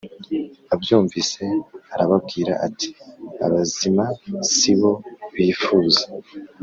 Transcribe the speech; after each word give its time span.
Abyumvise 0.73 1.43
arababwira 1.93 2.53
ati 2.67 2.89
Abazima 3.45 4.05
si 4.55 4.73
bo 4.79 4.93
bifuza 5.35 6.05